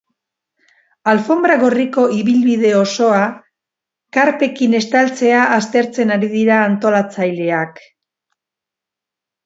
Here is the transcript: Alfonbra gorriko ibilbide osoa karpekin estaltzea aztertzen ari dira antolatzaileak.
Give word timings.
Alfonbra 1.11 1.57
gorriko 1.63 2.05
ibilbide 2.21 2.71
osoa 2.79 3.21
karpekin 4.19 4.75
estaltzea 4.81 5.45
aztertzen 5.61 6.19
ari 6.19 6.35
dira 6.37 6.61
antolatzaileak. 6.67 7.89